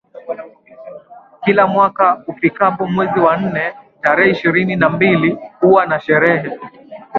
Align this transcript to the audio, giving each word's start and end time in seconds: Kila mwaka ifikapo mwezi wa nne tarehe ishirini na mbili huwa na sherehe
Kila 1.43 1.67
mwaka 1.67 2.05
ifikapo 2.31 2.87
mwezi 2.93 3.19
wa 3.19 3.37
nne 3.37 3.73
tarehe 4.01 4.31
ishirini 4.31 4.75
na 4.75 4.89
mbili 4.89 5.37
huwa 5.59 5.85
na 5.85 5.99
sherehe 5.99 6.59